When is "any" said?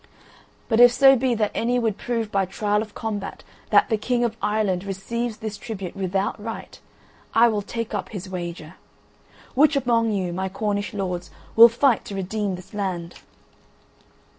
1.53-1.77